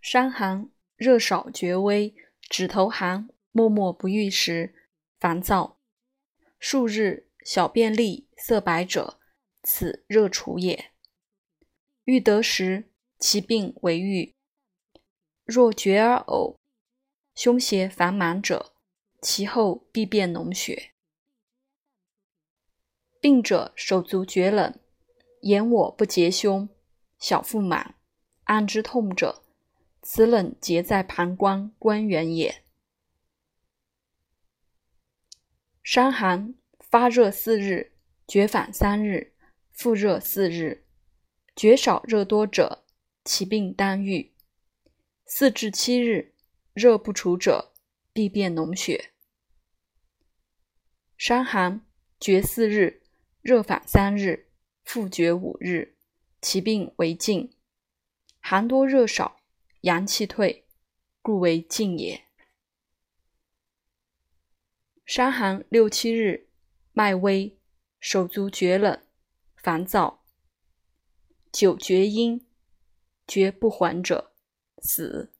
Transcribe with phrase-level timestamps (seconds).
[0.00, 4.74] 伤寒，热少厥微，指头寒，默默不愈时，
[5.18, 5.78] 烦躁。
[6.58, 9.20] 数日小便利，色白者，
[9.62, 10.92] 此热除也。
[12.04, 14.34] 欲得时，其病为郁。
[15.44, 16.56] 若厥而呕，
[17.34, 18.72] 胸胁烦满者，
[19.20, 20.92] 其后必变脓血。
[23.20, 24.80] 病者手足厥冷，
[25.42, 26.70] 言我不结胸，
[27.18, 27.96] 小腹满，
[28.44, 29.42] 按之痛者。
[30.02, 32.62] 此冷结在膀胱关元也。
[35.82, 37.92] 伤寒发热四日，
[38.26, 39.34] 厥反三日，
[39.72, 40.84] 复热四日，
[41.56, 42.84] 厥少热多者，
[43.24, 44.32] 其病当愈。
[45.26, 46.34] 四至七日，
[46.72, 47.72] 热不除者，
[48.12, 49.12] 必变脓血。
[51.16, 51.84] 伤寒
[52.18, 53.02] 厥四日，
[53.42, 54.48] 热反三日，
[54.84, 55.96] 复厥五日，
[56.40, 57.52] 其病为静。
[58.40, 59.39] 寒多热少。
[59.82, 60.66] 阳气退，
[61.22, 62.24] 故为静也。
[65.06, 66.48] 伤寒六七日，
[66.92, 67.58] 脉微，
[67.98, 69.02] 手足厥冷，
[69.56, 70.22] 烦躁，
[71.50, 72.46] 久厥阴，
[73.26, 74.34] 厥不还者，
[74.82, 75.32] 死。